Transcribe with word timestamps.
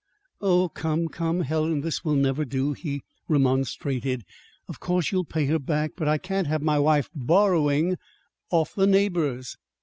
"Oh, 0.41 0.67
come, 0.67 1.09
come, 1.09 1.41
Helen, 1.41 1.81
this 1.81 2.03
will 2.03 2.15
never 2.15 2.43
do," 2.43 2.73
he 2.73 3.03
remonstrated. 3.27 4.23
"Of 4.67 4.79
course 4.79 5.11
you'll 5.11 5.25
pay 5.25 5.45
her 5.45 5.59
back; 5.59 5.91
but 5.95 6.07
I 6.07 6.17
can't 6.17 6.47
have 6.47 6.63
my 6.63 6.79
wife 6.79 7.11
borrowing 7.13 7.97
of 8.51 8.73
the 8.73 8.87
neighbors!" 8.87 9.57